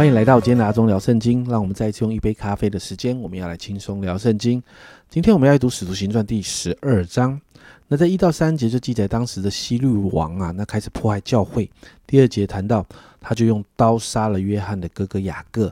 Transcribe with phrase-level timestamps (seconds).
[0.00, 1.44] 欢迎来到今天的阿忠聊圣经。
[1.44, 4.62] 让我们再一次用一杯咖啡的时间，我们要来轻松聊圣经。
[5.10, 7.38] 今天我们要读《使徒行传》第十二章。
[7.86, 11.70] 那在一到三节就记载当时的希律王啊，那开始迫害教会。
[12.06, 12.86] 第二节谈到，
[13.20, 15.70] 他就用刀杀了约翰的哥哥雅各，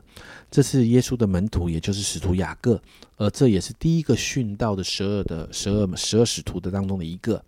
[0.50, 2.78] 这是耶稣的门徒，也就是使徒雅各，
[3.16, 7.42] 而这也是第一个殉道的十二的十二十二使徒的当中的一个。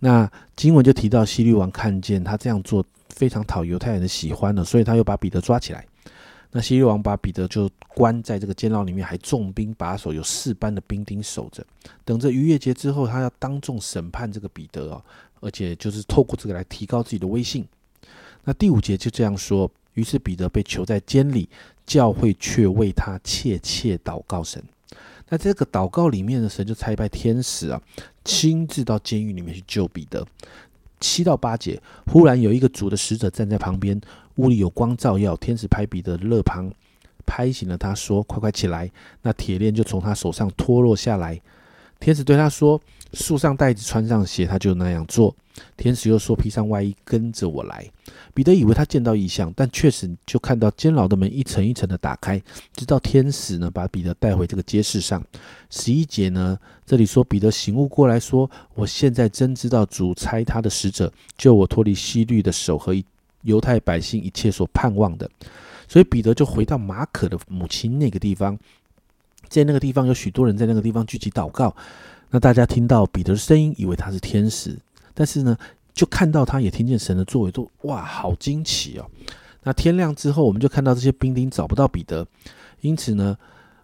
[0.00, 5.82] 那经文就提到，希律王看见他这样做非常讨犹太人的喜欢了，所以他又把彼得抓起来。
[6.56, 11.66] 那希律王把彼得就关在这个监牢里面，还重兵把守，有四班的兵丁守着，
[12.04, 15.02] 等着逾越节之后，他要当众审判这个彼得哦，
[15.40, 17.66] 而且就是透过这个来提高自己的威信。
[18.44, 21.48] 那第五节就这样说，于是彼得被囚在监里，
[21.84, 24.62] 教会却为他切切祷告神。
[25.30, 27.82] 那这个祷告里面的神就差派天使啊，
[28.24, 30.24] 亲自到监狱里面去救彼得。
[31.00, 34.00] 七到八节，忽然有一个主的使者站在旁边，
[34.36, 35.36] 屋里有光照耀。
[35.36, 36.70] 天使拍彼得的肋旁，
[37.26, 38.90] 拍醒了他，说：“快快起来！”
[39.22, 41.40] 那铁链就从他手上脱落下来。
[42.00, 42.80] 天使对他说
[43.14, 45.34] ：“束上带子，穿上鞋。”他就那样做。
[45.76, 47.88] 天使又说：“披上外衣，跟着我来。”
[48.34, 52.42] 彼得以为他见到异象，但确实就看到监牢的门一层一层的打开，
[52.74, 55.24] 直到天使呢把彼得带回这个街市上。
[55.70, 63.04] 十一节呢，这里说彼得醒悟过来说：“我现在真知道主差他的使者救我脱离西律的手和一
[63.44, 65.30] 犹太百姓一切所盼望的。”
[65.88, 68.58] 所以彼得就回到马可的母亲那个地方，
[69.48, 71.74] 在那个地方有许多人在那个地方聚集祷告。
[72.30, 74.76] 那大家听到彼得的声音，以为他是天使。
[75.12, 75.56] 但是呢，
[75.92, 79.08] 就看到他也听见神的作为，都哇，好惊奇哦！
[79.62, 82.26] 那天亮之后，我们就看到这些兵丁找不到彼得，
[82.80, 83.36] 因此呢，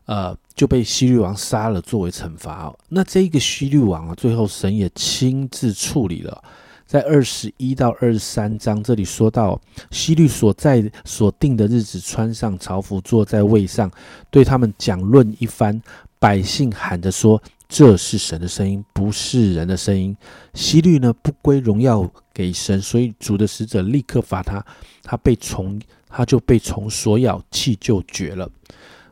[0.06, 2.74] 呃，就被希律王杀了作为惩罚。
[2.88, 6.42] 那这个希律王啊，最后神也亲自处理了，
[6.90, 9.60] 在二十一到二十三章这里说到，
[9.92, 13.88] 希律所在所定的日子，穿上朝服，坐在位上，
[14.28, 15.80] 对他们讲论一番，
[16.18, 17.40] 百姓喊着说。
[17.68, 20.16] 这是神的声音，不是人的声音。
[20.52, 24.66] 希律呢，不归荣耀给神，所以主的使者立刻罚他，
[25.04, 28.50] 他被虫，他就被虫所咬，气就绝了。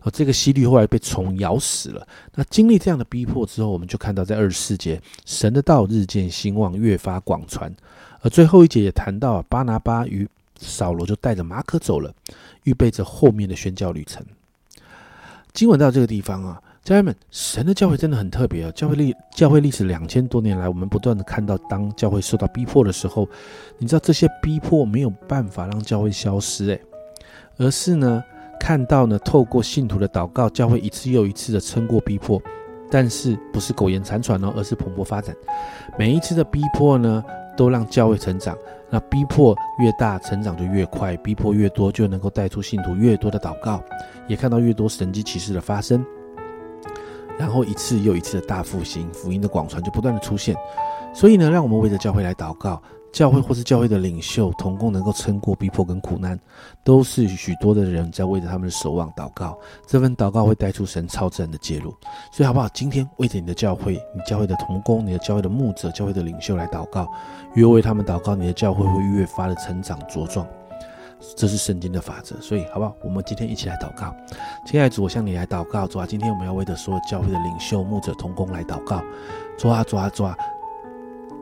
[0.03, 2.07] 而这个希律后来被虫咬死了。
[2.35, 7.73] 那经历这样的逼迫之后，我们就看到在二十四节，神的道日渐兴旺，越发广传。
[8.21, 10.29] 而最后一节也谈到，巴拿巴与
[10.59, 12.13] 扫罗就带着马可走了，
[12.65, 14.25] 预备着后面的宣教旅程。
[15.53, 16.63] 经文到这个地方啊。
[16.85, 18.71] 家人们，神的教会真的很特别啊！
[18.71, 23.29] 教会历教会历史两千多年来，我们不断的看到，当教会受到逼迫的时候，
[23.77, 26.81] 你知道这些逼迫没有办法让教会消失，诶，
[27.59, 28.25] 而是呢，
[28.59, 32.41] 看到呢，透过信徒的祷告，教会一次又一次的撑过逼迫，
[32.91, 35.35] 但是不是苟延残喘哦，而是蓬勃发展。
[35.99, 37.25] 每一次的逼迫呢，
[37.57, 38.57] 都让教会成长。
[38.91, 43.83] 那逼迫越大，成长就越快；逼迫越多，就能够带出信徒越多的祷告，
[44.27, 46.05] 也看到越多神迹奇事的发生。
[47.39, 50.57] 然后一次又一次的大复兴，福音的广传就不断的出现。
[51.15, 56.39] 所以呢，让我们为着教会来祷告，教会或是教会的领袖同工能够撑过逼迫跟苦难，
[56.85, 59.59] 都是许多的人在为着他们的守望祷告。
[59.87, 61.91] 这份祷告会带出神超自然的介入。
[62.31, 62.69] 所以好不好？
[62.69, 67.09] 今天为着你的教会、你教会的同工、你的教会的牧者、教会的领袖来祷告，
[67.55, 70.47] 越为他们祷告，你的教会会越发的成长茁壮。
[71.35, 72.95] 这是圣经的法则，所以好不好？
[73.03, 74.15] 我们今天一起来祷告。
[74.67, 75.87] 亲爱的主，我向你来祷告。
[75.89, 79.03] 主啊，今天我们要为着所有教会的领袖、牧者、同工来祷告。
[79.57, 80.37] 主啊，主啊，主啊，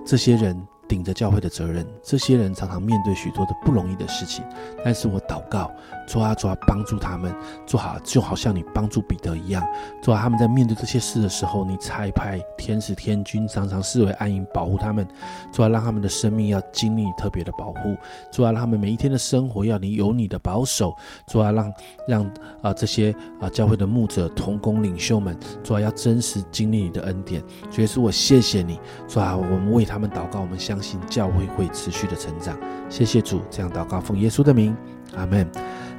[0.06, 0.56] 这些人。
[0.88, 4.44] 顶着教会的责任，这些人常常面对许多的不容易的事情，
[4.84, 5.70] 但是我祷告，
[6.06, 7.34] 主啊，主啊，帮助他们
[7.66, 9.62] 做好，就好像你帮助彼得一样，
[10.00, 15.06] 主啊，他们在面对这些事的时候，你差派天使天君常常视为暗影保护他们，
[15.52, 17.96] 主啊，让他们的生命要经历特别的保护，
[18.30, 20.94] 主啊，让他们每一天的生活要你有你的保守，
[21.26, 21.74] 主啊，让
[22.06, 22.30] 让
[22.62, 27.42] 啊这些啊教会的牧者同工领袖们，主啊，要真实经历你的恩典，
[27.72, 28.78] 主耶稣，我谢谢你，
[29.08, 30.75] 主啊，我们为他们祷告，我们相。
[30.76, 32.54] 相信教会会持续的成长，
[32.90, 34.76] 谢谢主，这样祷告奉耶稣的名，
[35.16, 35.48] 阿门。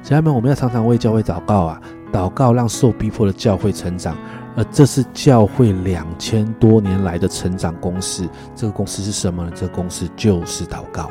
[0.04, 1.82] 家人们，我们要常常为教会祷告啊，
[2.12, 4.16] 祷告让受逼迫的教会成长，
[4.56, 8.28] 而这是教会两千多年来的成长公式。
[8.54, 9.52] 这个公式是什么呢？
[9.52, 11.10] 这个公式就是祷告，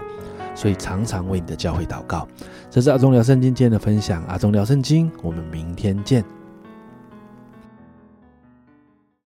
[0.55, 2.25] 所以常常为你的教会祷告。
[2.71, 6.36] 这是阿忠聊圣经今天的分享，阿忠聊圣经，我们明天见。